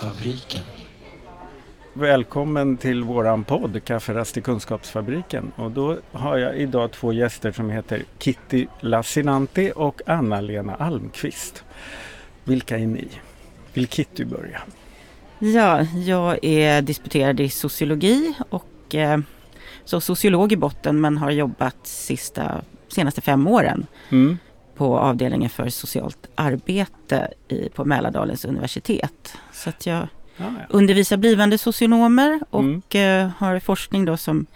[0.00, 0.62] Kunskapsfabriken.
[1.92, 5.52] Välkommen till våran podd Kafferast i Kunskapsfabriken.
[5.56, 11.64] Och då har jag idag två gäster som heter Kitty Lassinanti och Anna-Lena Almqvist.
[12.44, 13.08] Vilka är ni?
[13.72, 14.62] Vill Kitty börja?
[15.38, 19.18] Ja, jag är disputerad i sociologi och eh,
[19.84, 24.38] så sociolog i botten men har jobbat sista, senaste fem åren mm
[24.80, 29.34] på avdelningen för socialt arbete i, på Mälardalens universitet.
[29.52, 30.64] Så att jag ja, ja.
[30.68, 32.82] undervisar blivande socionomer och mm.
[32.90, 34.46] Eh, har forskning då som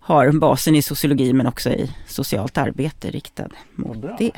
[0.00, 4.30] har basen i sociologi men också i socialt arbete riktad mot det.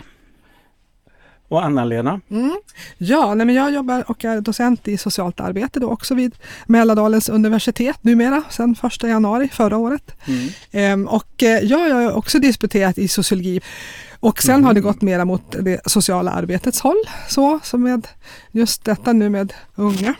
[1.48, 2.20] Och Anna-Lena?
[2.30, 2.56] Mm.
[2.98, 6.34] Ja, nej men jag jobbar och är docent i socialt arbete då också vid
[6.66, 10.16] Mälardalens universitet numera, sedan 1 januari förra året.
[10.24, 10.48] Mm.
[10.72, 13.60] Ehm, och eh, jag har också disputerat i sociologi
[14.20, 14.64] och sen mm.
[14.64, 14.92] har det mm.
[14.92, 18.08] gått mera mot det sociala arbetets håll, så som med
[18.50, 20.14] just detta nu med unga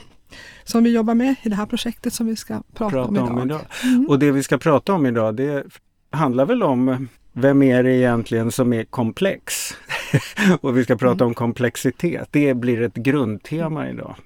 [0.64, 3.30] som vi jobbar med i det här projektet som vi ska prata, prata om idag.
[3.30, 3.60] Om idag.
[3.82, 4.06] Mm.
[4.08, 5.64] Och det vi ska prata om idag det
[6.10, 9.76] handlar väl om vem är det egentligen som är komplex?
[10.60, 11.26] och vi ska prata mm.
[11.26, 12.28] om komplexitet.
[12.30, 14.16] Det blir ett grundtema idag.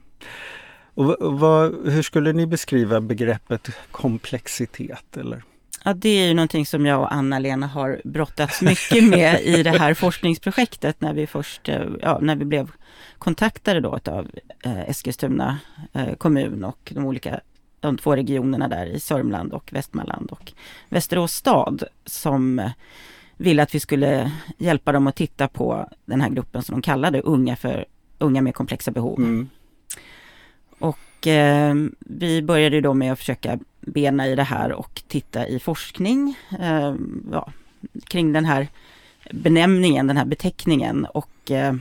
[0.95, 5.17] Och vad, hur skulle ni beskriva begreppet komplexitet?
[5.17, 5.43] Eller?
[5.85, 9.71] Ja, det är ju någonting som jag och Anna-Lena har brottats mycket med i det
[9.71, 12.71] här forskningsprojektet när vi först, eh, ja, när vi blev
[13.19, 14.29] kontaktade då av
[14.65, 15.59] eh, Eskilstuna
[15.93, 17.41] eh, kommun och de olika
[17.81, 20.53] de två regionerna där i Sörmland och Västmanland och
[20.89, 22.71] Västerås stad som
[23.37, 27.21] ville att vi skulle hjälpa dem att titta på den här gruppen som de kallade
[27.21, 27.85] unga, för,
[28.19, 29.19] unga med komplexa behov.
[29.19, 29.49] Mm.
[30.79, 35.59] Och eh, vi började då med att försöka bena i det här och titta i
[35.59, 36.95] forskning eh,
[37.33, 37.53] ja,
[38.09, 38.69] kring den här
[39.31, 41.75] benämningen, den här beteckningen och eh,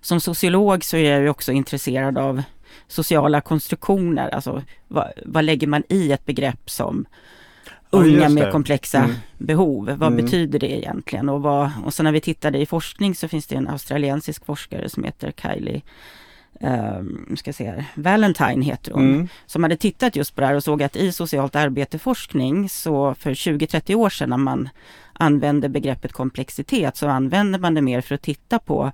[0.00, 2.42] som sociolog så är jag också intresserad av
[2.88, 4.28] sociala konstruktioner.
[4.28, 7.06] Alltså vad, vad lägger man i ett begrepp som
[7.90, 9.16] unga med komplexa mm.
[9.38, 9.84] behov.
[9.84, 10.24] Vad mm.
[10.24, 11.28] betyder det egentligen?
[11.28, 14.88] Och, vad, och så när vi tittade i forskning så finns det en australiensisk forskare
[14.88, 15.82] som heter Kylie
[16.60, 19.28] Um, ska se Valentine heter hon, mm.
[19.46, 23.34] som hade tittat just på det här och såg att i socialt arbeteforskning så för
[23.34, 24.68] 20-30 år sedan när man
[25.12, 28.92] använde begreppet komplexitet så använde man det mer för att titta på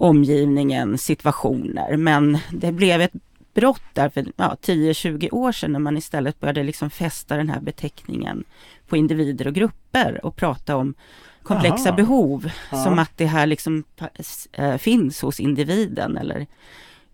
[0.00, 1.96] omgivningen, situationer.
[1.96, 3.12] Men det blev ett
[3.54, 7.60] brott där för ja, 10-20 år sedan när man istället började liksom fästa den här
[7.60, 8.44] beteckningen
[8.88, 10.94] på individer och grupper och prata om
[11.42, 11.96] komplexa Aha.
[11.96, 12.84] behov ja.
[12.84, 13.84] som att det här liksom
[14.52, 16.46] eh, finns hos individen eller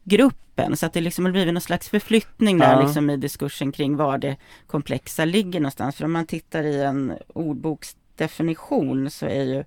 [0.05, 0.77] gruppen.
[0.77, 2.83] Så att det liksom har blivit någon slags förflyttning där ja.
[2.83, 4.37] liksom i diskursen kring var det
[4.67, 5.97] komplexa ligger någonstans.
[5.97, 9.65] För om man tittar i en ordboksdefinition så är ju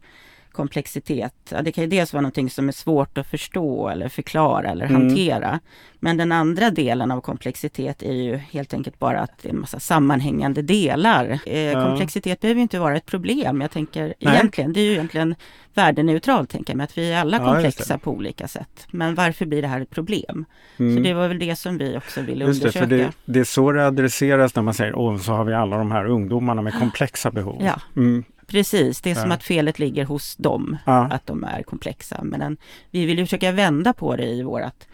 [0.51, 1.53] komplexitet.
[1.63, 5.01] Det kan ju dels vara någonting som är svårt att förstå eller förklara eller mm.
[5.01, 5.59] hantera.
[5.99, 9.59] Men den andra delen av komplexitet är ju helt enkelt bara att det är en
[9.59, 11.39] massa sammanhängande delar.
[11.45, 11.85] Eh, ja.
[11.85, 13.61] Komplexitet behöver inte vara ett problem.
[13.61, 14.35] Jag tänker Nej.
[14.35, 15.35] egentligen, det är ju egentligen
[15.73, 18.87] värdeneutralt tänker jag mig, att vi är alla ja, komplexa på olika sätt.
[18.91, 20.45] Men varför blir det här ett problem?
[20.77, 20.95] Mm.
[20.95, 22.85] Så det var väl det som vi också ville just undersöka.
[22.85, 25.77] Det, det, det, är så det adresseras när man säger, åh, så har vi alla
[25.77, 27.61] de här ungdomarna med komplexa behov.
[27.63, 27.81] Ja.
[27.95, 28.23] Mm.
[28.49, 31.07] Precis, det är som att felet ligger hos dem, ja.
[31.11, 32.19] att de är komplexa.
[32.23, 32.57] Men en,
[32.91, 34.85] vi vill ju försöka vända på det i vårt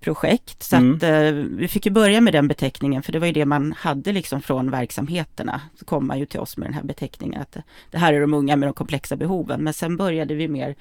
[0.00, 0.62] projekt.
[0.62, 0.96] Så mm.
[0.96, 3.72] att, eh, vi fick ju börja med den beteckningen, för det var ju det man
[3.72, 5.60] hade liksom från verksamheterna.
[5.78, 7.56] Så kom man ju till oss med den här beteckningen, att
[7.90, 9.64] det här är de unga med de komplexa behoven.
[9.64, 10.76] Men sen började vi mer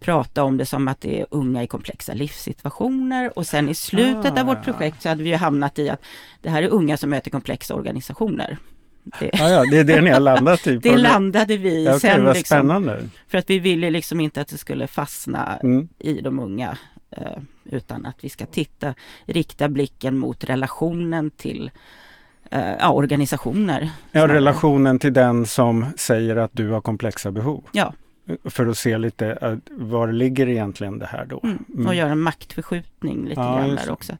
[0.00, 4.36] prata om det som att det är unga i komplexa livssituationer och sen i slutet
[4.36, 4.40] ah.
[4.40, 4.62] av vårt ah.
[4.62, 6.02] projekt så hade vi ju hamnat i att
[6.40, 8.58] det här är unga som möter komplexa organisationer.
[9.04, 10.76] Det, ah, ja, det är det ni har landat i?
[10.82, 12.24] det landade vi ja, okay, sen.
[12.24, 13.08] Vad liksom, spännande.
[13.28, 15.88] För att vi ville liksom inte att det skulle fastna mm.
[15.98, 16.78] i de unga.
[17.16, 18.94] Eh, utan att vi ska titta,
[19.24, 21.70] rikta blicken mot relationen till
[22.50, 23.90] eh, ja, organisationer.
[24.12, 27.64] Ja, relationen till den som säger att du har komplexa behov.
[27.72, 27.94] Ja.
[28.44, 31.40] För att se lite, eh, var ligger egentligen det här då?
[31.44, 31.64] Mm.
[31.68, 31.96] Och mm.
[31.96, 34.12] göra en maktförskjutning lite ja, grann där också.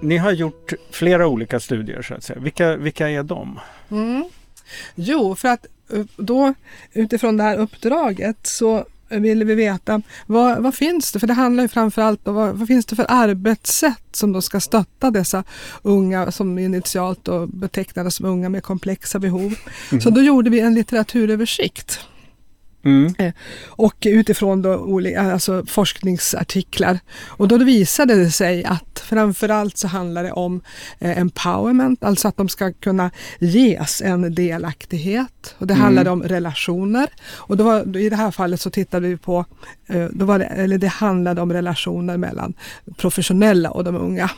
[0.00, 2.40] ni har gjort flera olika studier så att säga.
[2.40, 3.60] Vilka, vilka är de?
[3.90, 4.24] Mm.
[4.94, 6.54] Jo, för att eh, då
[6.92, 8.84] utifrån det här uppdraget så
[9.18, 11.18] ville vi veta vad, vad, finns det?
[11.20, 14.60] För det handlar ju framförallt om vad, vad, finns det för arbetssätt som då ska
[14.60, 15.44] stötta dessa
[15.82, 19.54] unga som initialt då betecknades som unga med komplexa behov.
[19.90, 20.00] Mm.
[20.00, 22.00] Så då gjorde vi en litteraturöversikt
[22.84, 23.14] Mm.
[23.66, 26.98] och utifrån då olika, alltså forskningsartiklar.
[27.26, 30.60] Och då visade det sig att framförallt så handlar det om
[30.98, 35.54] eh, empowerment, alltså att de ska kunna ges en delaktighet.
[35.58, 35.84] Och det Mm.
[35.84, 37.08] handlade om relationer.
[37.36, 39.44] Och då var, I det här fallet så tittade vi på,
[39.86, 42.54] eh, då var det, eller det handlade om relationer mellan
[42.96, 44.30] professionella och de unga.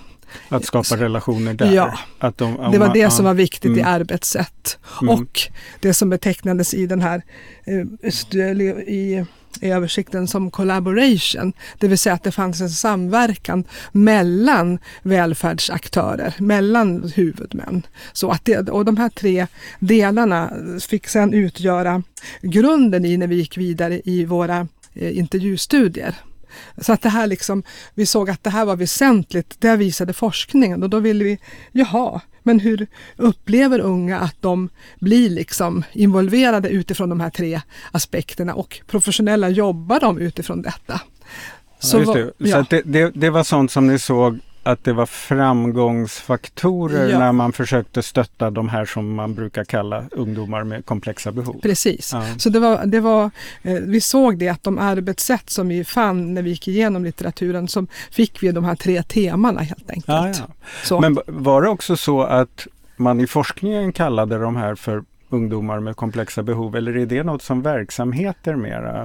[0.49, 1.73] Att skapa relationer där.
[1.73, 1.99] Ja.
[2.19, 3.11] Att de, Det var det ja.
[3.11, 3.95] som var viktigt i Mm.
[3.95, 4.79] arbetssätt.
[5.03, 5.15] Mm.
[5.15, 5.41] Och
[5.81, 7.23] det som betecknades i den här
[7.65, 9.25] eh, i
[9.61, 17.13] i översikten som collaboration, det vill säga att det fanns en samverkan mellan välfärdsaktörer, mellan
[17.15, 17.87] huvudmän.
[18.13, 19.47] Så att det, och de här tre
[19.79, 20.53] delarna
[20.89, 22.03] fick sedan utgöra
[22.43, 26.15] grunden i när vi gick vidare i våra eh, intervjustudier.
[26.79, 27.63] Så att det här liksom,
[27.95, 31.39] vi såg att det här var väsentligt, det visade forskningen och då ville vi,
[31.73, 34.69] jaha, men hur upplever unga att de
[35.01, 37.61] blir liksom involverade utifrån de här tre
[37.93, 41.01] aspekterna och professionella jobbar de utifrån detta?
[41.79, 42.25] Så, ja, det.
[42.25, 42.65] så ja.
[42.71, 47.19] det, det, det var sånt som ni såg att det var framgångsfaktorer Ja.
[47.19, 51.61] när man försökte stötta de här som man brukar kalla ungdomar med komplexa behov.
[51.63, 52.11] Precis.
[52.13, 52.25] Ja.
[52.39, 53.31] Så det var, det var,
[53.63, 57.69] eh, vi såg det att de arbetssätt som vi fann när vi gick igenom litteraturen
[57.69, 60.43] så fick vi de här tre temana helt enkelt.
[60.91, 61.01] Ja.
[61.01, 62.67] Men var det också så att
[62.97, 67.43] man i forskningen kallade de här för ungdomar med komplexa behov eller är det något
[67.43, 69.03] som verksamheter mera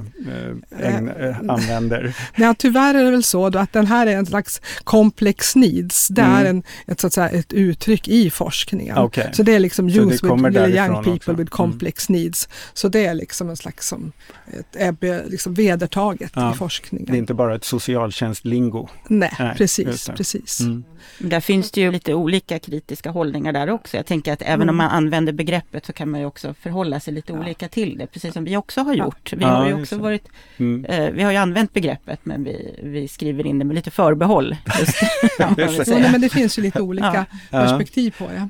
[0.77, 2.15] eh, ägn, eh, använder?
[2.35, 6.07] Ja, tyvärr är det väl så då att den här är en slags complex needs.
[6.07, 6.47] Det är Mm.
[6.57, 8.97] en, ett, så att säga, ett uttryck i forskningen.
[8.97, 9.29] Okej.
[9.33, 11.31] Så det är liksom youth with, young people också.
[11.31, 11.37] Mm.
[11.41, 12.49] with complex needs.
[12.73, 14.11] Så det är liksom en slags som
[14.59, 16.53] ett, ebbe- liksom vedertaget Ja.
[16.53, 17.05] i forskningen.
[17.11, 18.87] Det är inte bara ett socialtjänstlingo.
[19.07, 20.05] Nej, Nej, precis.
[20.05, 20.13] det.
[20.13, 20.59] precis.
[20.59, 20.83] Mm.
[21.19, 23.97] Där finns det ju lite olika kritiska hållningar där också.
[23.97, 24.69] Jag tänker att även Mm.
[24.69, 28.07] om man använder begreppet så kan man ju också förhålla sig lite olika till det,
[28.07, 29.33] precis som vi också har gjort.
[29.33, 30.27] Vi Ja, har ju också varit,
[30.57, 30.85] Mm.
[30.85, 34.55] eh, vi har ju använt begreppet men vi, vi skriver in det med lite förbehåll.
[34.79, 35.01] Just,
[35.39, 36.11] man nej, säga.
[36.11, 37.59] men det finns ju lite olika Ja.
[37.61, 38.49] perspektiv på det.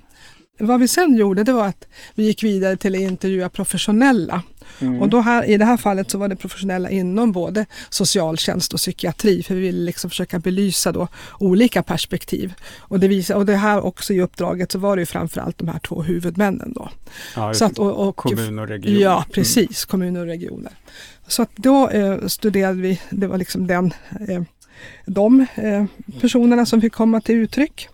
[0.60, 4.42] Vad vi sen gjorde det var att vi gick vidare till att intervjua professionella.
[4.80, 5.02] Mm.
[5.02, 8.80] Och då här, i det här fallet så var det professionella inom både socialtjänst och
[8.80, 11.08] psykiatri för vi ville liksom försöka belysa då
[11.40, 12.54] olika perspektiv.
[12.78, 15.68] Och det, visar, och det här också i uppdraget så var det ju framförallt de
[15.68, 16.90] här två huvudmännen då.
[17.36, 19.00] ja, Så att, och, och, kommun och region.
[19.00, 20.72] Ja, precis, kommuner och regioner.
[21.28, 23.94] Så att då eh, studerade vi, det var liksom den,
[24.30, 24.42] eh,
[25.06, 25.86] de eh,
[26.22, 27.90] personerna som fick komma till uttryck.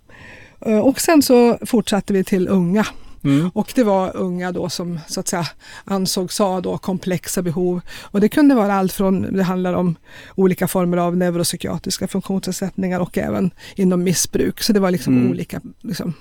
[0.65, 2.85] Eh, och sen så fortsatte vi till unga.
[3.23, 3.49] Mm.
[3.53, 5.47] Och det var unga då som så att säga
[5.85, 7.81] ansågs ha då komplexa behov.
[8.01, 9.95] Och det kunde vara allt från, det handlar om
[10.35, 14.61] olika former av neuropsykiatriska funktionsnedsättningar och även inom missbruk.
[14.61, 15.29] Så det var liksom Mm.
[15.31, 16.13] olika liksom,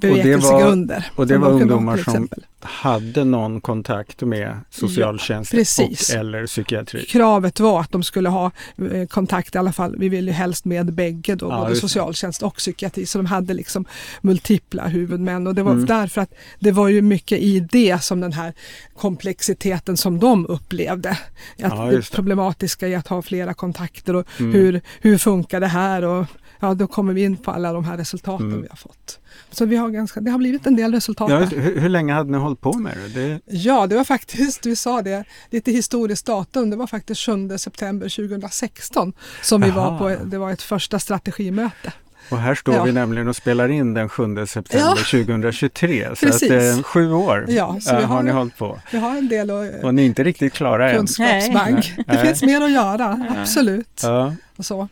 [0.00, 1.10] det var- bevekelsegrunder.
[1.16, 2.28] och det var de kunde ha, ungdomar som-.
[2.64, 6.10] Hade någon kontakt med socialtjänst precis.
[6.10, 7.04] och eller psykiatri?
[7.04, 8.50] Kravet var att de skulle ha
[8.92, 11.76] eh, kontakt i alla fall, vi vill ju helst med bägge då, Ja, både det.
[11.80, 13.06] socialtjänst och psykiatri.
[13.06, 13.84] Så de hade liksom
[14.20, 15.86] multipla huvudmän och det var Mm.
[15.86, 18.52] därför att det var ju mycket i det som den här
[18.96, 21.10] komplexiteten som de upplevde.
[21.10, 21.18] Att
[21.56, 22.10] Ja, det det.
[22.12, 24.52] problematiska i att ha flera kontakter och Mm.
[24.52, 26.26] hur, hur funkar det här och
[26.60, 28.62] ja, då kommer vi in på alla de här resultaten Mm.
[28.62, 29.18] vi har fått.
[29.50, 31.30] Så vi har ganska, det har blivit en del resultat.
[31.30, 33.08] Ja, hur, hur länge hade ni hållit på med det?
[33.28, 37.58] det Ja, det var faktiskt, vi sa det, lite historiskt datum, det var faktiskt 7
[37.58, 39.12] september 2016
[39.42, 39.90] som vi Jaha.
[39.90, 41.92] var på, det var ett första strategimöte.
[42.30, 42.84] Och här står Ja.
[42.84, 46.08] vi nämligen och spelar in den 7 september 2023.
[46.16, 48.80] Så att, eh, sju år Ja, så eh, har, har- ni hållit på.
[48.92, 50.96] Vi har en del och, Och ni är inte riktigt klara än.
[50.96, 51.94] kunskapsbank.
[52.06, 54.00] Det finns mer att göra, absolut.
[54.02, 54.34] Ja.
[54.56, 54.88] Och så.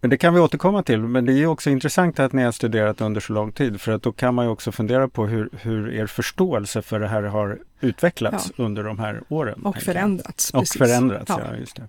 [0.00, 1.00] Men det kan vi återkomma till.
[1.00, 3.80] Men det är också intressant att ni har studerat under så lång tid.
[3.80, 7.08] För att då kan man ju också fundera på hur, hur er förståelse för det
[7.08, 9.60] här har utvecklats under de här åren.
[9.62, 10.50] Och förändrats.
[10.50, 10.78] Och precis.
[10.78, 11.40] förändrats, ja.
[11.50, 11.56] Ja.
[11.56, 11.82] just det.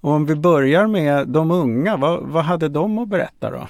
[0.00, 3.68] Om vi börjar med de unga, vad, vad hade de att berätta då?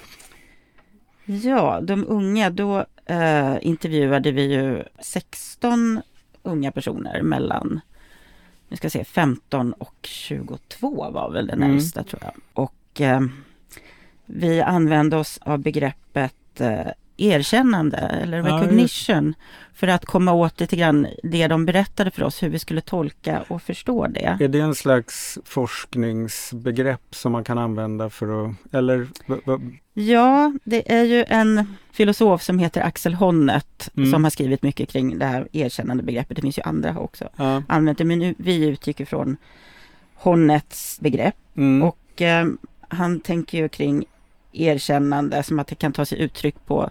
[1.25, 6.01] Ja, de unga, då eh, intervjuade vi ju 16
[6.43, 7.81] unga personer mellan
[8.73, 11.75] nu ska se, 15 och 22 var väl det Mm.
[12.03, 12.33] tror jag.
[12.53, 13.21] Och eh,
[14.25, 16.87] vi använde oss av begreppet eh,
[17.31, 19.33] erkännande eller recognition
[19.73, 23.43] för att komma åt lite grann det de berättade för oss, hur vi skulle tolka
[23.47, 24.37] och förstå det.
[24.41, 29.07] Är det en slags forskningsbegrepp som man kan använda för att, eller?
[29.93, 34.11] Ja, det är ju en filosof som heter Axel Honneth Mm.
[34.11, 36.35] som har skrivit mycket kring det här erkännande begreppet.
[36.35, 37.63] Det finns ju andra också Ja.
[37.67, 39.37] använt det, men nu, vi utgick ifrån
[40.15, 41.83] Honneths begrepp Mm.
[41.83, 42.47] och eh,
[42.87, 44.05] han tänker ju kring
[44.53, 46.89] erkännande som att det kan ta sig uttryck på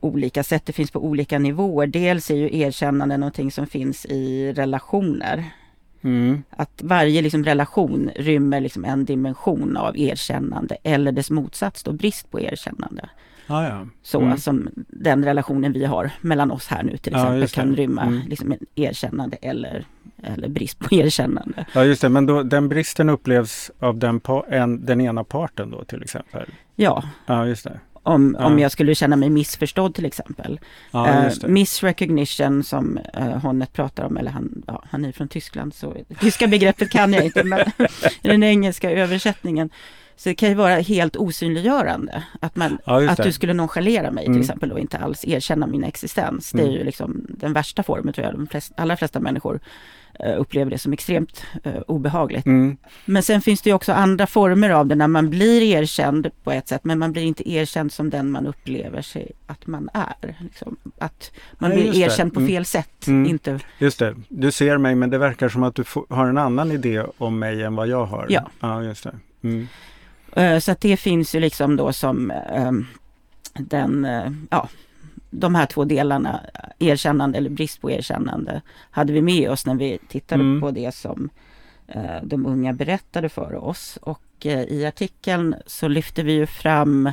[0.00, 0.66] olika sätt.
[0.66, 1.86] Det finns på olika nivåer.
[1.86, 5.44] Dels är ju erkännande någonting som finns i relationer.
[6.02, 6.42] Mm.
[6.50, 12.30] Att varje liksom relation rymmer liksom en dimension av erkännande eller dess motsats då brist
[12.30, 13.08] på erkännande.
[13.52, 13.86] Ah, ja.
[14.02, 14.38] Så Mm.
[14.38, 17.54] som den relationen vi har mellan oss här nu till Ja, exempel det.
[17.54, 18.20] kan rymma Mm.
[18.28, 19.84] liksom en erkännande eller,
[20.22, 21.64] eller brist på erkännande.
[21.74, 22.08] ja, just det.
[22.08, 26.46] Men då, den bristen upplevs av den, pa- en, den ena parten då till exempel?
[26.76, 27.80] Ja, Ja, just det.
[28.04, 28.46] om, Ja.
[28.46, 30.60] om jag skulle känna mig missförstådd till exempel.
[30.90, 31.48] Ja, Eh, det.
[31.48, 36.46] Misrecognition som uh, Honnet pratar om, eller han, ja, han är från Tyskland så tyska
[36.46, 37.60] begreppet kan jag inte, men
[38.22, 39.70] den engelska översättningen
[40.16, 42.22] så det kan ju vara helt osynliggörande.
[42.40, 43.22] Att, man, Ja, att det.
[43.22, 44.40] du skulle nonchalera mig till Mm.
[44.40, 46.50] exempel och inte alls erkänna min existens.
[46.52, 46.74] Det är Mm.
[46.78, 48.34] ju liksom den värsta formen tror jag.
[48.34, 49.60] De flest, allra flesta människor
[50.20, 52.46] eh, upplever det som extremt eh, obehagligt.
[52.46, 52.76] Mm.
[53.04, 56.50] Men sen finns det ju också andra former av det när man blir erkänd på
[56.52, 60.36] ett sätt men man blir inte erkänd som den man upplever sig att man är.
[60.40, 60.76] Liksom.
[60.98, 61.98] Att man Nej, blir det.
[61.98, 62.48] erkänd på Mm.
[62.52, 63.06] fel sätt.
[63.06, 63.30] Mm.
[63.30, 64.14] Inte, Just det.
[64.28, 67.62] Du ser mig men det verkar som att du har en annan idé om mig
[67.62, 68.26] än vad jag har.
[68.28, 68.50] Ja.
[68.60, 69.14] Ja, just det.
[70.36, 72.86] Eh, så att det finns ju liksom då som ehm,
[73.54, 74.68] den, eh, ja,
[75.30, 76.40] de här två delarna,
[76.78, 78.60] erkännande eller brist på erkännande,
[78.90, 80.60] hade vi med oss när vi tittade Mm.
[80.60, 81.30] på det som
[81.88, 83.98] eh, de unga berättade för oss.
[84.02, 87.12] Och i artikeln så lyfter vi ju fram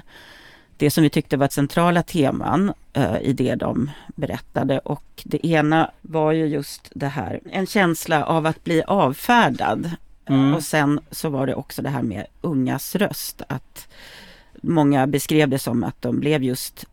[0.77, 2.73] det som vi tyckte var centrala teman
[3.21, 4.79] i det de berättade.
[4.79, 9.91] Och det ena var ju just det här, en känsla av att bli avfärdad.
[10.29, 10.53] Mm.
[10.53, 13.41] Och sen så var det också det här med ungas röst.
[13.49, 13.87] Att
[14.61, 16.85] många beskrev det som att de blev just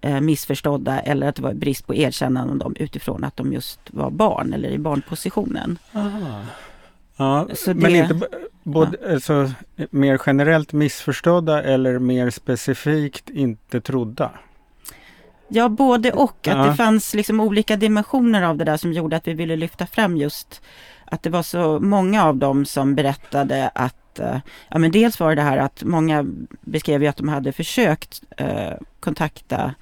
[0.00, 3.80] eh, missförstådda eller att det var brist på erkännande om dem utifrån att de just
[3.86, 5.78] var barn eller i barnpositionen.
[7.16, 8.28] Ja, Så men det- inte
[8.62, 9.50] både, alltså,
[9.90, 14.30] mer generellt missförstådda eller mer specifikt inte trodda?
[15.48, 16.48] Ja, både och.
[16.48, 16.64] Att Ja.
[16.66, 20.16] det fanns liksom olika dimensioner av det där som gjorde att vi ville lyfta fram
[20.16, 20.62] just
[21.10, 24.38] att det var så många av dem som berättade att eh,
[24.70, 26.26] Ja men dels var det här att många
[26.60, 29.74] beskrev ju att de hade försökt eh, kontakta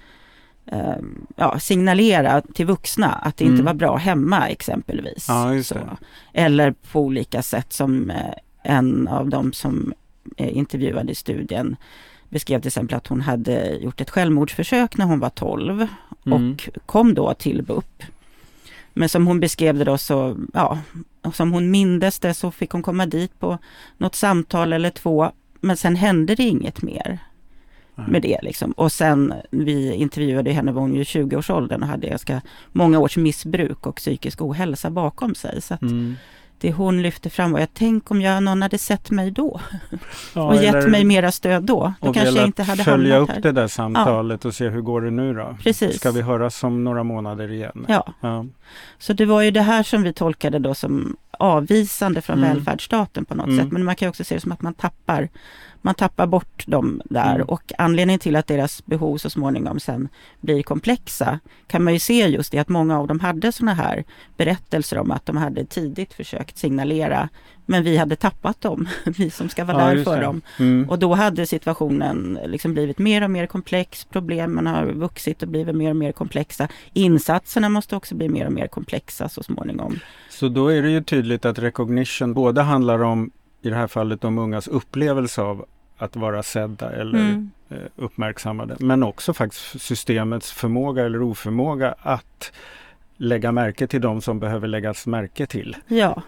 [0.67, 0.97] eh,
[1.37, 3.65] Ja, signalera till vuxna att det inte Mm.
[3.67, 5.27] var bra hemma exempelvis.
[5.89, 5.97] Ja.
[6.33, 8.17] Eller på olika sätt som eh,
[8.63, 9.93] en av dem som
[10.37, 11.77] eh, intervjuade i studien
[12.29, 15.87] beskrev till exempel att hon hade gjort ett självmordsförsök när hon var 12
[16.27, 16.53] Mm.
[16.53, 18.03] och kom då till BUP.
[18.95, 20.79] Men som hon beskrev det då så, ja,
[21.33, 23.59] som hon mindes det så fick hon komma dit på
[23.99, 25.31] något samtal eller två.
[25.61, 27.19] Men sen hände det inget mer
[28.09, 28.73] med det liksom.
[28.73, 33.17] Och sen vi intervjuade henne var hon ju i 20-årsåldern och hade ganska många års
[33.17, 35.63] missbruk och psykisk ohälsa bakom sig.
[35.63, 36.15] Så att Mm.
[36.65, 39.61] Det hon lyfte fram var, jag tänk om jag, någon hade sett mig då
[40.35, 41.93] Ja, och gett mig mera stöd då.
[42.01, 43.43] Då kanske jag inte hade följa hamnat upp här.
[43.43, 45.57] det där samtalet och se hur går det nu då?
[45.63, 45.97] Precis.
[45.97, 47.85] Ska vi höras om några månader igen?
[47.89, 48.45] Ja, Ja.
[48.99, 52.51] så det var ju det här som vi tolkade då som avvisande från Mm.
[52.55, 53.59] välfärdsstaten på något Mm.
[53.65, 53.73] sätt.
[53.73, 55.29] Men man kan också se det som att man tappar,
[55.85, 57.35] man tappar bort dem där.
[57.35, 57.47] Mm.
[57.49, 60.09] Och anledningen till att deras behov så småningom sen
[60.41, 64.05] blir komplexa kan man ju se just i att många av dem hade sådana här
[64.37, 67.29] berättelser om att de hade tidigt försökt signalera
[67.67, 68.89] men vi hade tappat dem,
[69.19, 70.23] vi som ska vara Ja, där för det.
[70.23, 70.43] dem.
[70.59, 70.91] Mm.
[70.91, 75.77] Och då hade situationen liksom blivit mer och mer komplex, problemen har vuxit och blivit
[75.77, 76.69] mer och mer komplexa.
[76.93, 79.99] Insatserna måste också bli mer och mer komplexa så småningom.
[80.31, 83.31] Så då är det ju tydligt att recognition både handlar om,
[83.63, 85.65] i det här fallet, de ungas upplevelse av
[85.99, 87.51] att vara sedda eller Mm.
[87.69, 88.77] eh, uppmärksammade.
[88.81, 92.53] Men också faktiskt systemets förmåga eller oförmåga att
[93.17, 95.77] lägga märke till de som behöver läggas märke till.
[95.87, 96.23] Ja,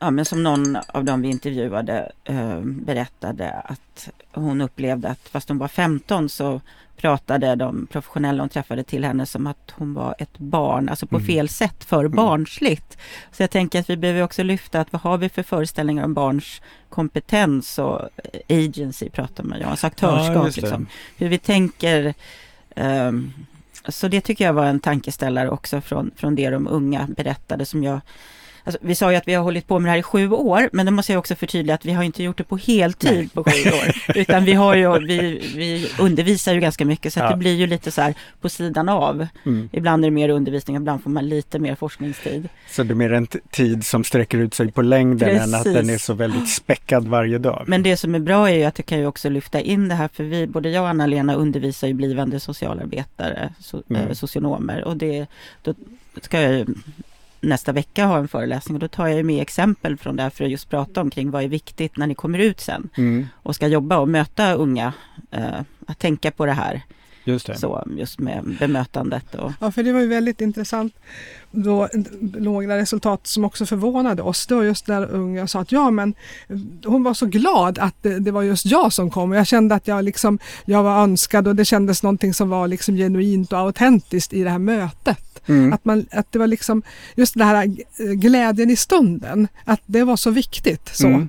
[0.00, 5.48] Ja, men som någon av dem vi intervjuade eh, berättade att hon upplevde att fast
[5.48, 6.60] hon var 15 så
[6.98, 11.16] pratade de professionella hon träffade till henne som att hon var ett barn, alltså på
[11.16, 11.26] Mm.
[11.26, 12.98] fel sätt, för barnsligt.
[13.32, 16.14] Så jag tänker att vi behöver också lyfta att vad har vi för föreställningar om
[16.14, 18.08] barns kompetens och
[18.48, 20.54] agency pratar man ju om, alltså aktörskap.
[20.54, 20.60] det.
[20.60, 20.86] liksom.
[21.16, 22.14] Hur vi tänker
[22.76, 23.32] ehm,
[23.88, 27.84] så det tycker jag var en tankeställare också från, från det de unga berättade som
[27.84, 28.00] jag
[28.68, 30.68] Alltså, vi sa ju att vi har hållit på med det här i sju år,
[30.72, 33.44] men då måste jag också förtydliga att vi har inte gjort det på heltid på
[33.44, 34.16] sju år.
[34.18, 37.30] Utan vi, har ju, vi, vi undervisar ju ganska mycket, så Ja.
[37.30, 39.26] det blir ju lite så här på sidan av.
[39.46, 39.68] Mm.
[39.72, 42.48] Ibland är det mer undervisning, ibland får man lite mer forskningstid.
[42.70, 45.74] Så det är mer en tid som sträcker ut sig på längden än att Precis.
[45.74, 47.64] den är så väldigt späckad varje dag.
[47.66, 49.94] Men det som är bra är ju att jag kan ju också lyfta in det
[49.94, 54.02] här, för vi, både jag och Anna-Lena undervisar ju blivande socialarbetare, so, Mm.
[54.08, 54.84] eh, socionomer.
[54.84, 55.26] Och det,
[55.62, 55.74] då
[56.22, 56.66] ska jag
[57.40, 60.44] nästa vecka ha en föreläsning och då tar jag med exempel från det här för
[60.44, 63.26] att just prata om kring vad är viktigt när ni kommer ut sen Mm.
[63.34, 64.92] och ska jobba och möta unga
[65.30, 66.82] eh, att tänka på det här.
[67.24, 67.56] Just det.
[67.58, 69.34] Så, just med bemötandet.
[69.34, 70.94] Och, Ja, för det var ju väldigt intressant.
[71.50, 71.88] Då,
[72.20, 74.46] några resultat som också förvånade oss.
[74.46, 76.14] Det var just där unga sa att ja, men
[76.84, 79.32] hon var så glad att det, det var just jag som kom.
[79.32, 82.96] Jag kände att jag, liksom, jag var önskad och det kändes någonting som var liksom
[82.96, 85.24] genuint och autentiskt i det här mötet.
[85.48, 85.72] Mm.
[85.72, 86.82] Att, man, att det var liksom
[87.16, 87.66] just det här
[88.14, 90.90] glädjen i stunden, att det var så viktigt.
[90.92, 91.06] Så.
[91.06, 91.28] Mm.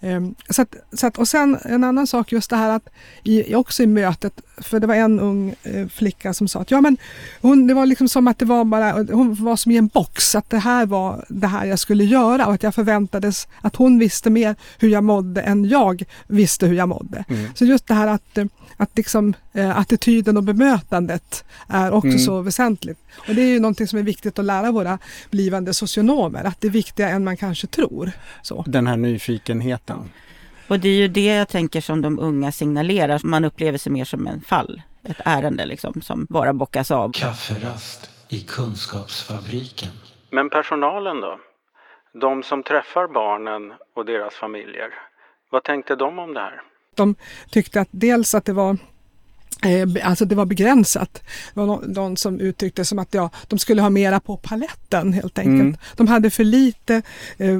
[0.00, 2.88] Ehm, så att, så att, och sen en annan sak just det här att
[3.24, 6.80] i, också i mötet, för det var en ung eh, flicka som sa att ja
[6.80, 6.96] men
[7.40, 10.34] hon, det var liksom som att det var bara, hon var som i en box,
[10.34, 13.98] att det här var det här jag skulle göra och att jag förväntades att hon
[13.98, 17.24] visste mer hur jag mådde än jag visste hur jag mådde.
[17.28, 17.50] Mm.
[17.54, 18.38] Så just det här att,
[18.76, 22.18] att liksom, eh, attityden och bemötandet är också Mm.
[22.18, 22.98] så väsentligt.
[23.28, 24.98] Och det är ju någonting som är viktigt att lära våra
[25.30, 28.12] blivande socionomer, att det är viktigare än man kanske tror.
[28.42, 28.64] Så.
[28.66, 29.98] Den här nyfikenheten.
[30.68, 33.20] och det är ju det jag tänker som de unga signalerar.
[33.24, 37.12] Man upplever sig mer som en fall, ett ärende liksom, som bara bockas av.
[37.12, 39.92] Kafferast i Kunskapsfabriken.
[40.30, 41.40] Men personalen då?
[42.12, 44.94] De som träffar barnen och deras familjer.
[45.50, 46.62] Vad tänkte de om det här?
[46.94, 47.14] De
[47.50, 48.76] tyckte att dels att det var
[50.02, 51.22] Alltså det var begränsat.
[51.54, 55.12] Det var nå- någon som uttryckte som att ja, de skulle ha mera på paletten
[55.12, 55.60] helt enkelt.
[55.60, 55.76] Mm.
[55.96, 57.02] De hade för lite,
[57.38, 57.58] eh,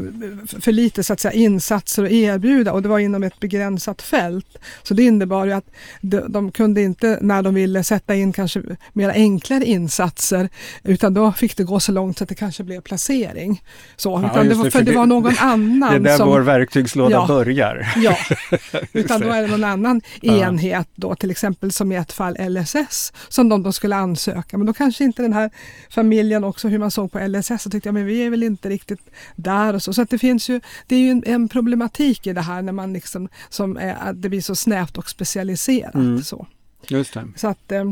[0.61, 4.57] för lite så att säga, insatser att erbjuda och det var inom ett begränsat fält.
[4.83, 5.67] Så det innebar ju att
[6.01, 10.49] de, de kunde inte när de ville sätta in kanske mera enklare insatser
[10.83, 13.63] utan då fick det gå så långt så att det kanske blev placering.
[13.97, 16.29] Så, Ja, det var, det, för det det- var någon annan Det är där som...
[16.29, 17.27] vår verktygslåda Ja.
[17.27, 17.93] börjar.
[17.97, 18.17] Ja,
[18.93, 23.13] utan då är det någon annan enhet då, till exempel som i ett fall LSS,
[23.29, 24.59] som de då skulle ansöka.
[24.59, 25.51] Men då kanske inte den här
[25.91, 29.11] familjen också, hur man såg på LSS, och tyckte men vi är väl inte riktigt
[29.37, 29.93] där och så.
[29.93, 32.73] Så att det finns ju, det är ju en, en problematik i det här när
[32.73, 35.95] man liksom, som är, att det blir så snävt och specialiserat.
[35.95, 36.23] Mm.
[36.23, 36.47] Så.
[36.89, 37.29] Just det.
[37.37, 37.85] Så att, eh,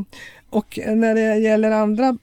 [0.50, 2.19] och när det gäller andra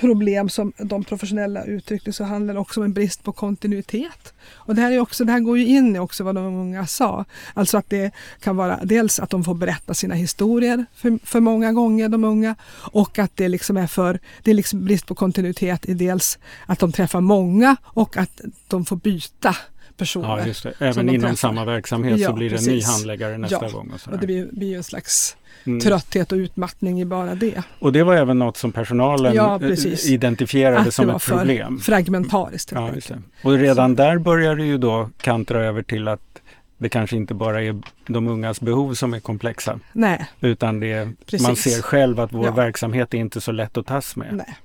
[0.00, 4.34] problem som de professionella uttryckte så handlar det också om en brist på kontinuitet.
[4.52, 6.86] Och det här, är också, det här går ju in i också vad de unga
[6.86, 7.24] sa.
[7.54, 8.10] Alltså att det
[8.40, 12.54] kan vara dels att de får berätta sina historier för, för många gånger, de unga.
[12.92, 16.78] Och att det liksom är för, det är liksom brist på kontinuitet i dels att
[16.78, 19.56] de träffar många och att de får byta
[20.00, 20.28] personer.
[20.46, 20.86] Ja, det.
[20.86, 22.90] Även inom samma verksamhet Ja, så blir det en ny precis.
[22.90, 23.90] handläggare nästa Ja, gång.
[23.94, 25.80] Och, Och det blir, blir en slags Mm.
[25.80, 27.62] trötthet och utmattning i bara det.
[27.78, 30.06] och det var även något som personalen Ja, precis.
[30.08, 31.78] identifierade Att det som var ett för problem.
[31.78, 32.70] fragmentariskt.
[32.72, 33.48] helt Ja, det.
[33.48, 36.20] Och redan där börjar det ju då kantra över till att
[36.78, 39.80] det kanske inte bara är de ungas behov som är komplexa.
[39.92, 41.46] Nej, Utan det är, Precis.
[41.46, 42.52] man ser själv att vår Ja.
[42.52, 44.28] verksamhet är inte så lätt att tas med.
[44.34, 44.56] nej.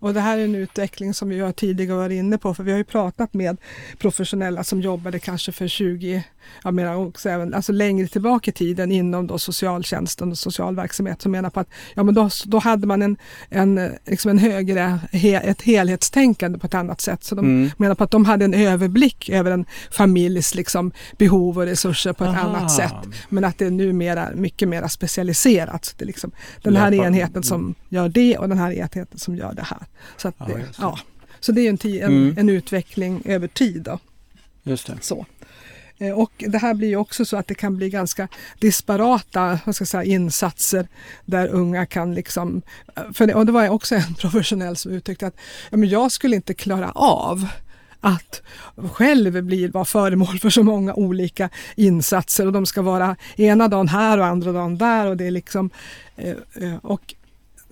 [0.00, 2.70] Och det här är en utveckling som vi har tidigare varit inne på för vi
[2.70, 3.56] har ju pratat med
[3.98, 6.24] professionella som jobbade kanske för 20,
[6.64, 11.22] ja menar också även, alltså längre tillbaka i tiden inom då socialtjänsten och social verksamhet
[11.22, 13.16] som menar på att ja men då, då hade man en,
[13.48, 17.24] en, liksom en högre, he, ett helhetstänkande på ett annat sätt.
[17.24, 17.70] Så de Mm.
[17.76, 22.24] menar på att de hade en överblick över en familjs liksom, behov och resurser på
[22.24, 22.40] ett Aha.
[22.48, 22.92] annat sätt.
[23.28, 25.84] Men att det är numera mycket mer specialiserat.
[25.84, 26.30] Så det är liksom
[26.62, 29.86] den här enheten som gör det och den här enheten som gör det här.
[30.16, 30.46] Så, att Ja,
[30.78, 30.98] ja.
[31.40, 32.38] så det är en, en, Mm.
[32.38, 33.82] en utveckling över tid.
[33.82, 33.98] Då.
[34.62, 34.96] Just det.
[35.00, 35.26] Så.
[35.98, 39.74] Eh, Och det här blir ju också så att det kan bli ganska disparata vad
[39.74, 40.88] ska säga, insatser
[41.24, 42.62] där unga kan liksom,
[43.12, 45.36] för det, och det var också en professionell som uttryckte att
[45.70, 47.46] ja, men jag skulle inte klara av
[48.00, 48.42] att
[48.92, 53.88] själv blir, vara föremål för så många olika insatser och de ska vara ena dagen
[53.88, 55.70] här och andra dagen där och det är liksom
[56.16, 57.14] eh, eh, och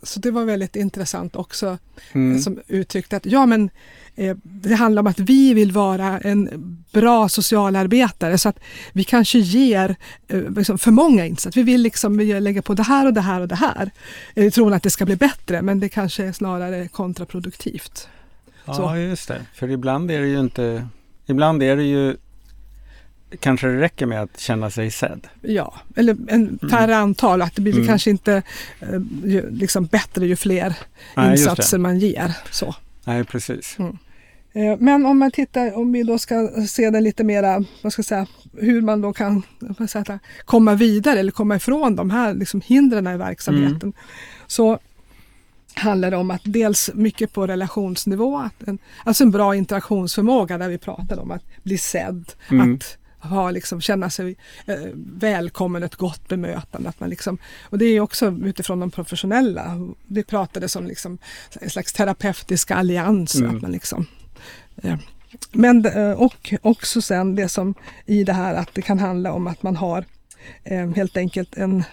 [0.03, 1.79] så det var väldigt intressant också
[2.13, 2.39] Mm.
[2.39, 3.71] som uttryckte att ja men
[4.17, 6.49] eh, det handlar om att vi vill vara en
[6.93, 8.59] bra socialarbetare så att
[8.93, 9.97] vi kanske ger
[10.29, 11.61] eh, liksom för många insatser.
[11.61, 13.91] Vi vill liksom lägga på det här och det här och det här.
[14.35, 18.09] Eh, I tron att det ska bli bättre men det kanske är snarare kontraproduktivt.
[18.65, 18.97] Ja, Så.
[18.97, 19.47] just det.
[19.55, 20.89] För ibland är det ju inte...
[21.27, 22.17] Ibland är det ju...
[23.41, 25.27] Kanske det räcker med att känna sig sedd.
[25.43, 27.87] Ja, eller en färre antal, att det blir Mm.
[27.87, 28.43] kanske inte
[28.81, 28.89] eh,
[29.25, 30.75] ju, liksom bättre ju fler
[31.17, 32.33] Nej, insatser man ger.
[32.51, 32.75] Så.
[33.05, 33.77] Nej, precis.
[34.53, 38.01] Eh, Men om man tittar, om vi då ska se det lite mera, vad ska
[38.01, 39.43] jag säga, hur man då kan
[39.89, 43.93] säga, komma vidare eller komma ifrån de här liksom, hindren i verksamheten.
[44.47, 44.79] Så
[45.75, 50.79] handlar det om att dels mycket på relationsnivå, en, alltså en bra interaktionsförmåga där vi
[50.79, 52.75] pratar om att bli sedd, Mm.
[52.75, 56.89] att ha, liksom, känna sig eh, välkommen, ett gott bemötande.
[56.89, 59.79] Att man liksom, och det är också utifrån de professionella.
[60.07, 61.19] Det pratades om liksom,
[61.61, 63.39] en slags terapeutiska allianser.
[63.39, 63.57] Mm.
[63.57, 64.07] Att man liksom,
[64.83, 64.97] eh,
[65.53, 67.75] men, eh, och också sen det som
[68.07, 70.05] i det här att det kan handla om att man har
[70.97, 71.85] helt enkelt en,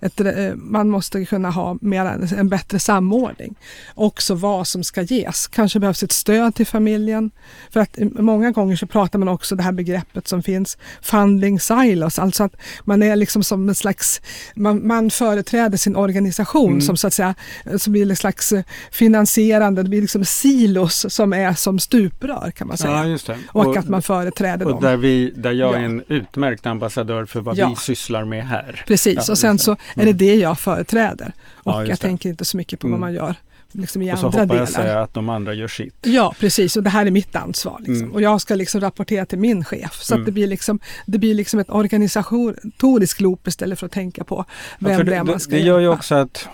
[0.00, 3.54] ett, eh, man måste kunna ha mer, en bättre samordning.
[3.94, 5.48] Också vad som ska ges.
[5.48, 7.30] Kanske behövs ett stöd till familjen.
[7.70, 12.18] För att många gånger så pratar man också det här begreppet som finns, funding silos,
[12.18, 14.20] alltså att man är liksom som en slags,
[14.54, 16.80] man, man företräder sin organisation mm.
[16.80, 17.34] som så att säga,
[17.78, 18.52] som blir en slags
[18.90, 23.18] finansierande, det blir liksom silos som är som stuprör kan man säga.
[23.26, 24.82] Ja, och, och, att man företräder och dem.
[24.82, 25.78] Där, vi, där jag ja.
[25.78, 27.66] är en utmärkt ambassadör för vad ja.
[27.76, 28.84] Sysslar med här.
[28.86, 31.32] Precis, och sen så är det det jag företräder.
[31.54, 33.00] Och jag tänker inte så mycket på vad mm.
[33.00, 33.34] man gör
[33.72, 34.28] liksom i andra delar.
[34.28, 35.96] Och så hoppas jag säga att de andra gör sitt.
[36.02, 36.76] Ja, precis.
[36.76, 37.76] Och det här är mitt ansvar.
[37.78, 37.96] Liksom.
[37.96, 38.12] Mm.
[38.12, 40.02] Och jag ska liksom rapportera till min chef.
[40.02, 40.24] Så mm.
[40.24, 44.44] det, blir liksom, det blir liksom ett organisatoriskt loop istället för att tänka på
[44.78, 46.48] vem ja, det, är man ska Det gör ju också att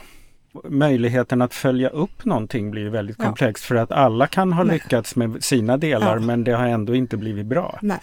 [0.69, 3.25] möjligheten att följa upp någonting blir väldigt ja.
[3.25, 3.65] komplext.
[3.65, 4.75] För att alla kan ha Nej.
[4.75, 6.21] lyckats med sina delar ja.
[6.21, 7.79] men det har ändå inte blivit bra.
[7.83, 8.01] Nej.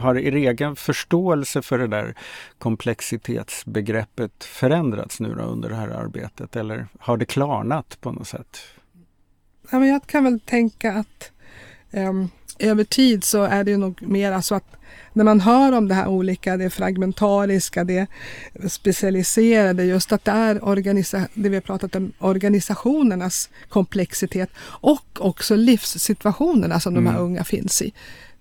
[0.00, 2.14] Har er egen förståelse för det där
[2.58, 8.58] komplexitetsbegreppet förändrats nu under det här arbetet eller har det klarnat på något sätt?
[9.70, 11.30] Ja, men jag kan väl tänka att
[11.90, 14.76] um, över tid så är det nog mer så att
[15.12, 18.06] när man hör om det här olika, det fragmentariska, det
[18.68, 25.56] specialiserade, just att det är organisa- det vi har pratat om, organisationernas komplexitet och också
[25.56, 27.04] livssituationerna som mm.
[27.04, 27.26] de här mm.
[27.30, 27.92] unga finns i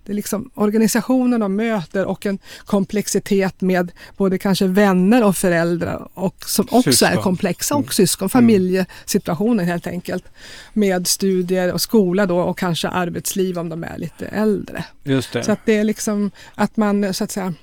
[0.06, 6.08] det är liksom organisationen de möter och en komplexitet med både kanske vänner och föräldrar
[6.14, 7.08] och som också syskon.
[7.08, 7.92] är komplexa och mm.
[7.92, 8.30] syskon, mm.
[8.30, 10.26] familjesituationen helt enkelt.
[10.74, 14.86] Med studier och skola då och kanske arbetsliv om de är lite äldre.
[15.04, 15.44] Just det.
[15.44, 17.54] Så att det är liksom att man så att säga,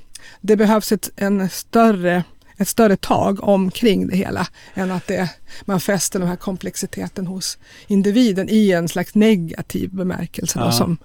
[0.40, 2.24] det behövs ett, en större
[2.58, 5.30] ett större tag omkring det hela än att det,
[5.64, 10.72] man fäster den här komplexiteten hos individen i en slags negativ bemärkelse ja.
[10.72, 10.98] som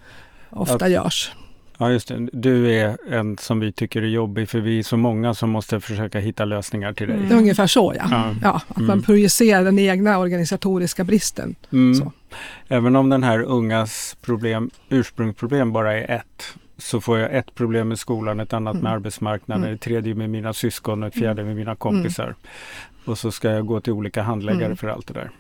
[0.52, 1.04] ofta ja.
[1.04, 1.32] görs.
[1.78, 4.98] Ja just det, du är en som vi tycker är jobbig för vi är så
[4.98, 7.18] många som måste försöka hitta lösningar till dig.
[7.18, 7.38] Mm.
[7.38, 8.08] Ungefär så ja.
[8.12, 8.36] ja.
[8.42, 8.88] ja att mm.
[8.88, 11.56] man projicerar den egna organisatoriska bristen.
[11.72, 12.10] Mm.
[12.68, 17.88] Även om den här ungas problem, ursprungsproblem bara är ett så får jag ett problem
[17.88, 18.94] med skolan, ett annat med mm.
[18.94, 19.76] arbetsmarknaden, mm.
[19.76, 22.36] ett tredje med mina syskon och ett fjärde med mina kompisar.
[23.06, 25.32] Och så ska jag gå till olika handläggare för allt det där.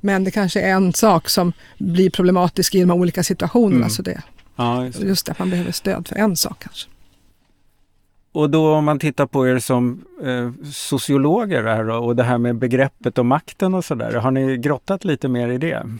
[0.00, 3.76] Men det kanske är en sak som blir problematisk i de olika situationerna.
[3.76, 3.90] Mm.
[3.90, 4.22] Så det,
[4.56, 6.88] ja, just, just att man behöver stöd för en sak kanske.
[8.32, 12.38] Och då om man tittar på er som eh, sociologer här då, och det här
[12.38, 14.12] med begreppet och makten och sådär.
[14.12, 15.98] Har ni grottat lite mer i det?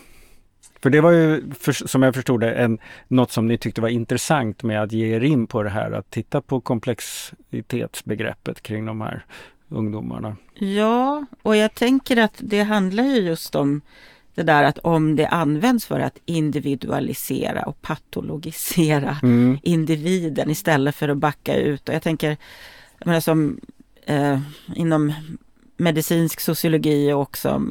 [0.83, 3.89] För det var ju, för, som jag förstod det, en, något som ni tyckte var
[3.89, 9.01] intressant med att ge er in på det här, att titta på komplexitetsbegreppet kring de
[9.01, 9.25] här
[9.71, 10.37] ungdomarna.
[10.55, 13.81] Ja, och jag tänker att det handlar ju just om
[14.35, 19.59] det där att om det används för att individualisera och patologisera mm.
[19.63, 21.89] individen istället för att backa ut.
[21.89, 22.37] Och jag tänker,
[22.99, 23.61] jag menar som
[24.07, 24.41] eh,
[24.75, 25.13] inom
[25.77, 27.69] medicinsk sociologi och också,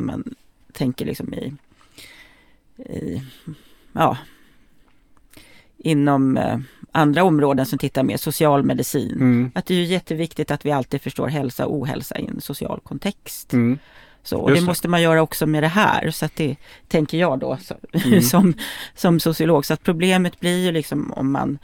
[0.00, 0.34] man
[0.72, 1.54] tänker liksom i,
[2.82, 3.22] i
[3.92, 4.16] ja,
[5.82, 6.58] inom eh,
[6.92, 9.12] andra områden som tittar mer socialmedicin.
[9.12, 9.50] Mm.
[9.54, 13.52] Att det är jätteviktigt att vi alltid förstår hälsa och ohälsa i en social kontext.
[13.52, 13.78] Mm.
[14.22, 16.10] Så, och det, det, måste man göra också med det här.
[16.10, 16.56] Så att det
[16.88, 18.22] tänker jag då så, mm.
[18.22, 18.54] som,
[18.94, 19.66] som sociolog.
[19.66, 21.58] Så att problemet blir ju liksom om man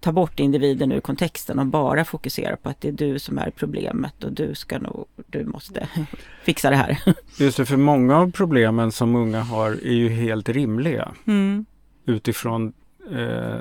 [0.00, 3.50] tar bort individen ur kontexten och bara fokuserar på att det är du som är
[3.50, 5.88] problemet och du ska nog, du måste
[6.42, 6.98] fixa det här.
[7.38, 11.12] Just det, för många av problemen som unga har är ju helt rimliga.
[11.26, 11.66] Mm.
[12.06, 12.72] Utifrån
[13.12, 13.60] eh,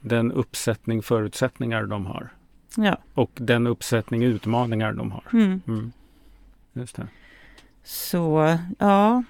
[0.00, 2.28] den uppsättning förutsättningar de har.
[2.76, 2.98] Ja.
[3.14, 5.24] Och den uppsättning utmaningar de har.
[5.32, 5.60] Mm.
[5.66, 5.92] Mm.
[6.72, 7.06] Just det.
[7.84, 9.22] Så ja,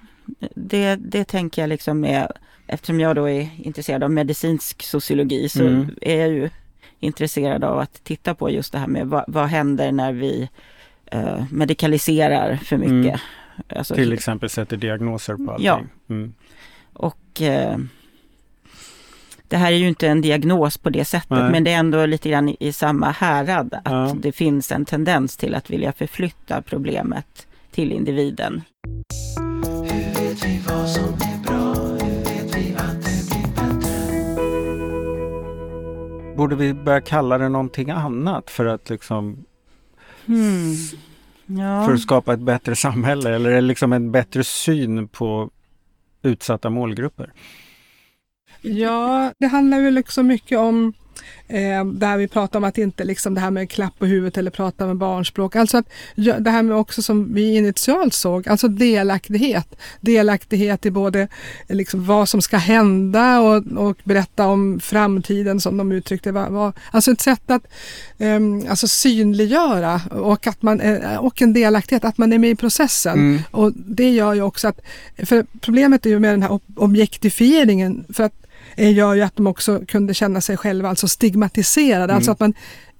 [0.55, 2.31] det, det tänker jag liksom är,
[2.67, 5.95] eftersom jag då är intresserad av medicinsk sociologi så mm.
[6.01, 6.49] är jag ju
[6.99, 10.49] intresserad av att titta på just det här med vad, vad händer när vi
[11.05, 12.91] eh, medikaliserar för mycket.
[12.91, 13.19] Mm.
[13.69, 15.65] Alltså, Till exempel sätter diagnoser på allting.
[15.65, 15.81] Ja.
[16.09, 16.33] Mm.
[16.93, 17.77] Och eh,
[19.47, 21.51] det här är ju inte en diagnos på det sättet, Nej.
[21.51, 23.73] men det är ändå lite grann i, samma härad.
[23.73, 24.15] Att ja.
[24.15, 28.61] det finns en tendens till att vilja förflytta problemet till individen.
[36.37, 39.45] Borde vi börja kalla det någonting annat för att liksom
[40.25, 40.73] hmm.
[41.45, 41.85] ja.
[41.85, 45.49] för att skapa ett bättre samhälle eller liksom en bättre syn på
[46.21, 47.33] utsatta målgrupper?
[48.61, 50.93] Ja, det handlar ju liksom mycket om
[51.47, 54.51] Eh, där vi pratar om att inte liksom det här med klapp på huvudet eller
[54.51, 55.55] prata med barnspråk.
[55.55, 59.75] Alltså att det här med också som vi initialt såg, alltså delaktighet.
[60.01, 61.27] Delaktighet i både
[61.67, 66.31] liksom vad som ska hända och, och berätta om framtiden som de uttryckte.
[66.31, 67.67] Var, var, alltså ett sätt att
[68.17, 68.39] eh,
[68.69, 73.13] alltså synliggöra och, att man, eh, och en delaktighet, att man är med i processen.
[73.13, 73.41] Mm.
[73.51, 74.79] Och det gör ju också att,
[75.23, 78.44] för problemet är ju med den här objektifieringen, för att
[78.77, 82.13] gör ju att de också kunde känna sig själva alltså stigmatiserade.
[82.13, 82.15] Alltså mm.
[82.15, 82.53] Alltså att man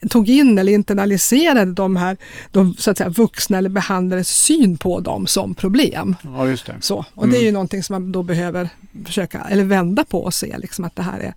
[0.10, 2.18] tog in eller internaliserade de här
[2.52, 6.16] de, så att säga, vuxna eller behandlades syn på dem som problem.
[6.22, 6.76] Ja, just det.
[6.82, 7.34] Så, och mm.
[7.34, 8.70] det är ju någonting som man då behöver
[9.06, 11.34] försöka eller vända på och se liksom att det här är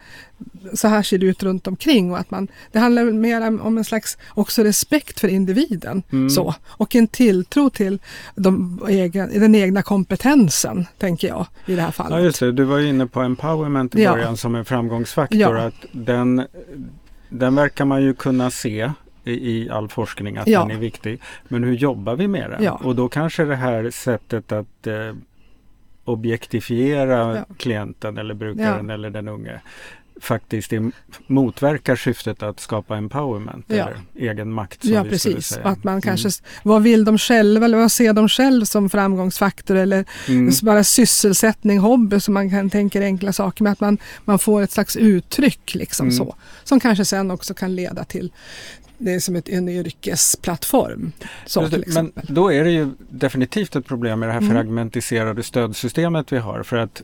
[0.74, 3.84] så här ser det ut runt omkring och att man det handlar mer om en
[3.84, 6.30] slags också respekt för individen mm.
[6.30, 7.98] så, och en tilltro till
[8.34, 12.18] de egen, den egna kompetensen tänker jag i det här fallet.
[12.18, 14.36] Ja just det, du var inne på empowerment i början ja.
[14.36, 15.40] som en framgångsfaktor.
[15.40, 15.66] Ja.
[15.66, 16.46] Att den,
[17.28, 18.92] den verkar man ju kunna se
[19.24, 20.60] i, all forskning att ja.
[20.60, 21.20] den är viktig.
[21.48, 22.62] Men hur jobbar vi med den?
[22.62, 22.80] Ja.
[22.84, 25.14] Och då kanske det här sättet att eh,
[26.04, 27.44] objektifiera ja.
[27.56, 29.60] klienten eller brukaren eller den unge
[30.20, 30.72] faktiskt
[31.26, 33.74] motverkar syftet att skapa empowerment ja.
[33.74, 34.84] eller egen makt.
[34.84, 35.58] ja, precis.
[35.62, 36.60] Att man kanske, mm.
[36.62, 40.54] vad vill de själva eller vad ser de själv som framgångsfaktor eller mm.
[40.62, 43.72] bara sysselsättning, hobby som man kan tänka enkla saker med.
[43.72, 46.16] Att man, man får ett slags uttryck liksom mm.
[46.16, 46.34] så.
[46.64, 48.32] Som kanske sen också kan leda till
[48.98, 51.12] det är som ett, en yrkesplattform.
[51.46, 54.52] Så, Men då är det ju definitivt ett problem med det här mm.
[54.52, 56.62] fragmentiserade stödsystemet vi har.
[56.62, 57.02] För att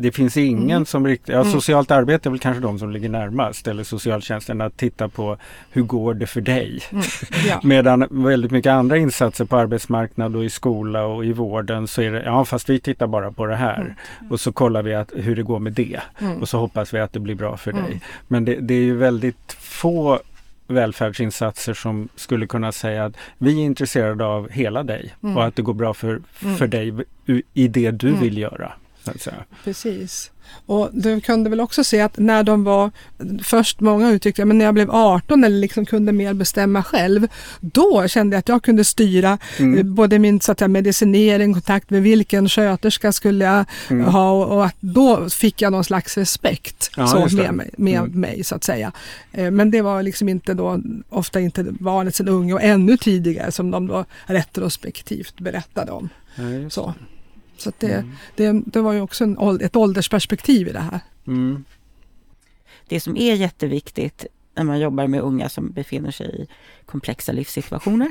[0.00, 0.86] det finns ingen mm.
[0.86, 1.52] som riktigt, ja, mm.
[1.52, 5.36] socialt arbete är väl kanske de som ligger närmast eller socialtjänsten att titta på
[5.70, 6.82] hur går det för dig?
[6.90, 7.04] Mm.
[7.48, 7.60] Ja.
[7.64, 12.12] Medan väldigt mycket andra insatser på arbetsmarknad och i skola och i vården så är
[12.12, 13.80] det, ja fast vi tittar bara på det här
[14.20, 14.32] mm.
[14.32, 16.42] och så kollar vi att, hur det går med det mm.
[16.42, 17.86] och så hoppas vi att det blir bra för dig.
[17.86, 18.00] Mm.
[18.28, 20.20] Men det, det är ju väldigt få
[20.66, 25.62] välfärdsinsatser som skulle kunna säga att vi är intresserade av hela dig och att det
[25.62, 26.20] går bra för,
[26.58, 26.94] för dig
[27.54, 28.72] i det du vill göra.
[29.64, 30.30] Precis.
[30.66, 32.90] Och du kunde väl också se att när de var,
[33.42, 37.28] först många uttryckte men när jag blev 18 eller liksom kunde mer bestämma själv,
[37.60, 39.78] då kände jag att jag kunde styra mm.
[39.78, 44.04] Eh, både min så att säga, medicinering, kontakt med vilken sköterska skulle jag mm.
[44.04, 47.98] ha och, och, att då fick jag någon slags respekt ja, så med, mig, med
[47.98, 48.20] mm.
[48.20, 48.92] mig så att säga.
[49.32, 53.52] Eh, men det var liksom inte då, ofta inte barnet sen unge och ännu tidigare
[53.52, 56.08] som de då retrospektivt berättade om.
[56.36, 56.94] Ja, så.
[57.60, 58.16] Så det, mm.
[58.36, 61.00] det, det, var ju också en, ett åldersperspektiv i det här.
[61.26, 61.64] Mm.
[62.88, 64.26] Det som är jätteviktigt
[64.58, 66.46] när man jobbar med unga som befinner sig i
[66.86, 68.08] komplexa livssituationer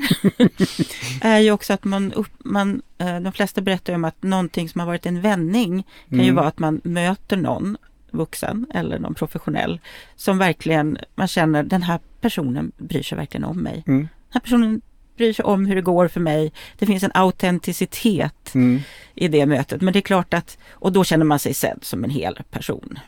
[1.20, 4.78] är ju också att man, upp, man, eh, de flesta berättar om att någonting som
[4.78, 6.26] har varit en vändning kan mm.
[6.26, 7.76] ju vara att man möter någon
[8.10, 9.80] vuxen eller någon professionell
[10.16, 13.84] som verkligen man känner den här personen bryr sig verkligen om mig.
[13.86, 13.98] Mm.
[13.98, 14.80] Den här personen
[15.18, 16.52] bryr sig om hur det går för mig.
[16.78, 18.80] Det finns en autenticitet mm.
[19.14, 19.80] i det mötet.
[19.80, 22.98] Men det är klart att, och då känner man sig sedd som en hel person.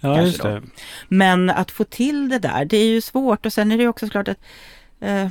[0.00, 0.62] Ja, just det.
[1.08, 4.08] Men att få till det där, det är ju svårt och sen är det också
[4.08, 4.38] klart att
[5.00, 5.28] eh,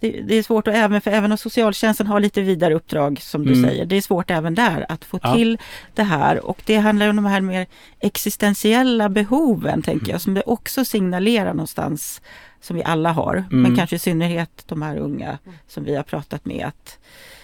[0.00, 3.44] det, det, är svårt och även för även om socialtjänsten har lite vidare uppdrag som
[3.44, 3.70] du mm.
[3.70, 3.86] säger.
[3.86, 5.34] Det är svårt även där att få ja.
[5.34, 5.58] till
[5.94, 7.66] det här och det handlar om de här mer
[7.98, 10.12] existentiella behoven tänker mm.
[10.12, 12.22] jag som det också signalerar någonstans
[12.60, 13.62] som vi alla har, mm.
[13.62, 16.66] men kanske i synnerhet de här unga som vi har pratat med.
[16.66, 16.98] Att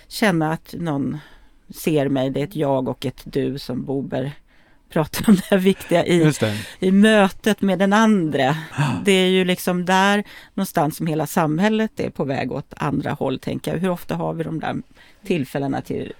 [0.08, 1.18] känna att någon
[1.74, 4.32] ser mig, det är ett jag och ett du som Bober
[4.96, 6.32] pratar om det här viktiga i,
[6.78, 8.56] i mötet med den andra.
[9.04, 13.38] Det är ju liksom där någonstans som hela samhället är på väg åt andra håll,
[13.38, 13.78] tänker jag.
[13.78, 14.76] Hur ofta har vi de där
[15.26, 16.12] tillfällena till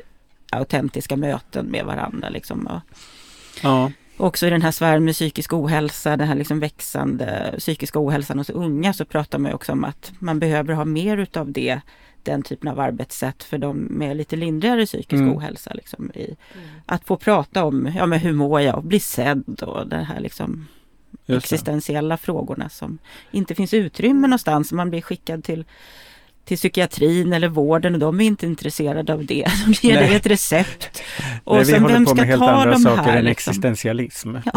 [0.53, 2.29] autentiska möten med varandra?
[2.29, 2.81] Liksom.
[3.62, 8.39] Ja också i den här sfären med psykisk ohälsa, den här liksom växande psykiska ohälsan
[8.39, 11.81] hos unga så pratar man också om att man behöver ha mer utav det,
[12.27, 15.37] den typen av arbetssätt för de med lite lindrigare psykisk mm.
[15.37, 15.75] ohälsa.
[15.75, 16.69] Liksom, i, mm.
[16.87, 20.21] Att få prata om, ja men hur mår jag och bli sedd och det här
[20.21, 20.67] liksom
[21.27, 22.99] existentiella frågorna som
[23.31, 24.73] inte finns utrymme någonstans.
[24.73, 25.65] Man blir skickad till
[26.47, 29.47] till psykiatrin eller vården och de är inte intresserade av det.
[29.67, 31.03] De ger dig ett recept.
[31.45, 33.51] Och Nej, vi håller på med helt andra saker här, än liksom.
[33.51, 34.37] existentialism.
[34.45, 34.53] Ja.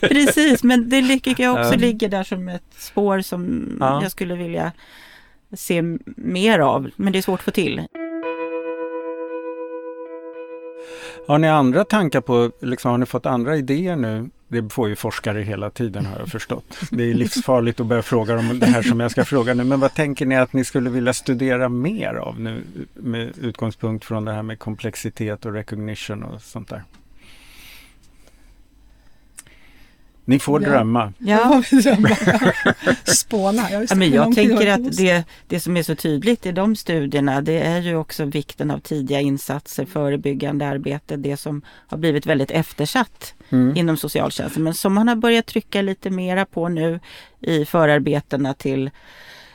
[0.08, 4.02] Precis, men det tycker jag också ligger där som ett spår som ja.
[4.02, 4.72] jag skulle vilja
[5.52, 6.90] se mer av.
[6.96, 7.86] Men det är svårt att få till.
[11.26, 14.96] Har ni andra tankar på, liksom, har ni fått andra idéer nu det får ju
[14.96, 16.78] forskare hela tiden har jag förstått.
[16.90, 19.64] Det är livsfarligt att börja fråga om det här som jag ska fråga nu.
[19.64, 22.62] Men vad tänker ni att ni skulle vilja studera mer av nu
[22.94, 26.82] med utgångspunkt från det här med komplexitet och recognition och sånt där?
[30.30, 30.68] Ni får Ja.
[30.68, 31.12] drömma.
[31.18, 31.62] Ja.
[33.04, 33.70] Spåna.
[33.70, 36.76] Ja, just Ja, men jag tänker att det det, som är så tydligt i de
[36.76, 42.26] studierna det är ju också vikten av tidiga insatser, förebyggande arbete, det som har blivit
[42.26, 43.76] väldigt eftersatt Mm.
[43.76, 47.00] inom socialtjänsten men som man har börjat trycka lite mera på nu
[47.40, 48.90] i förarbetena till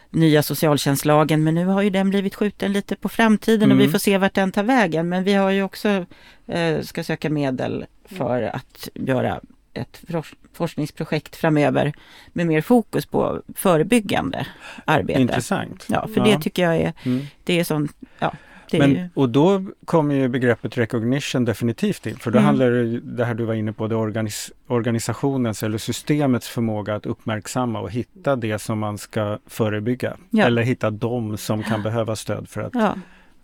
[0.09, 3.85] nya socialtjänstlagen men nu har ju den blivit skjuten lite på framtiden och Mm.
[3.87, 6.05] vi får se vart den tar vägen men vi har ju också
[6.47, 9.39] eh, ska söka medel för att göra
[9.75, 11.93] ett fors- forskningsprojekt framöver
[12.33, 14.47] med mer fokus på förebyggande
[14.85, 15.21] arbete.
[15.21, 15.85] Intressant.
[15.89, 17.25] Ja, för det tycker jag är, Mm.
[17.43, 18.33] det är sånt, ja,
[18.71, 22.15] är ju, Men, och då kommer ju begreppet recognition definitivt in.
[22.15, 22.45] För då Mm.
[22.45, 27.05] handlar det det här du var inne på, det organis organisationens eller systemets förmåga att
[27.05, 30.17] uppmärksamma och hitta det som man ska förebygga.
[30.29, 30.45] Ja.
[30.45, 32.75] Eller hitta de som kan behöva stöd för att...
[32.75, 32.95] ja,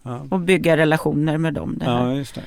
[0.03, 1.75] Ja, och bygga relationer med dem.
[1.79, 2.05] Det här.
[2.07, 2.41] ja just det.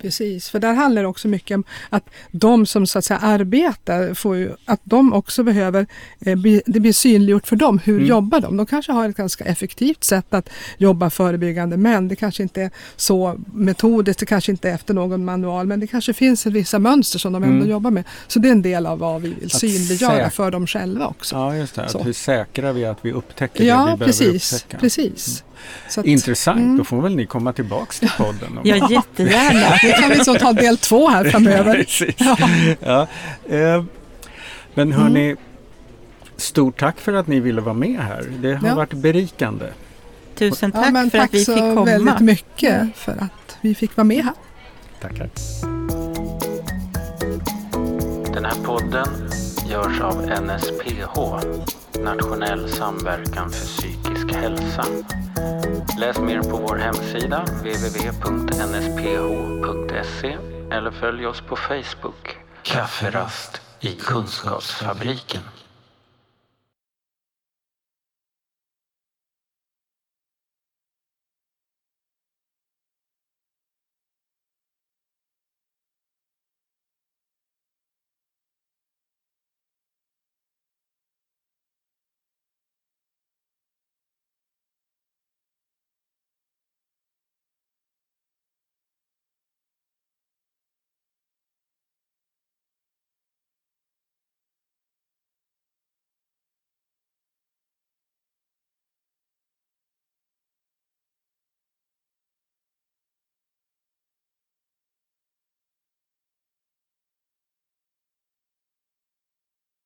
[0.00, 4.14] Precis, för där handlar det också mycket om att de som så att säga arbetar,
[4.14, 5.86] får ju, att de också behöver,
[6.20, 8.08] eh, bli, det blir synliggjort för dem, hur Mm.
[8.08, 8.56] jobbar de?
[8.56, 12.70] De kanske har ett ganska effektivt sätt att jobba förebyggande men det kanske inte är
[12.96, 17.18] så metodiskt, det kanske inte är efter någon manual men det kanske finns vissa mönster
[17.18, 17.70] som de ändå Mm.
[17.70, 18.04] jobbar med.
[18.26, 21.36] Så det är en del av vad vi vill Att synliggöra för dem själva också.
[21.36, 21.88] Ja, just det.
[21.88, 21.98] Så.
[21.98, 24.52] Att hur säkrar vi att vi upptäcker det Ja, vi behöver precis.
[24.52, 24.78] upptäcka?
[24.80, 25.24] precis.
[25.38, 25.44] Så
[25.96, 26.76] att, Intressant, Mm.
[26.78, 28.58] då får väl ni komma tillbaks till podden.
[28.58, 29.76] om- Ja, jättegärna.
[29.82, 31.74] det kan vi så ta del två här framöver.
[31.84, 32.14] Precis.
[32.80, 33.06] Ja.
[33.48, 33.84] Eh,
[34.74, 35.36] men hörni, Mm.
[36.36, 38.26] stort tack för att ni ville vara med här.
[38.42, 38.74] Det har Ja.
[38.74, 39.66] varit berikande.
[40.34, 41.84] Tusen Ja, tack men för tack att vi så fick komma.
[41.84, 44.34] väldigt mycket för att vi fick vara med här.
[45.00, 45.30] Tackar.
[48.34, 49.08] Den här podden
[49.70, 51.40] görs av NSPH,
[52.04, 54.84] Nationell samverkan för psykisk hälsa.
[55.98, 58.78] Läs mer på vår hemsida www.nsph.se
[60.70, 62.36] eller följ oss på Facebook.
[62.62, 65.42] Kafferast i Kunskapsfabriken.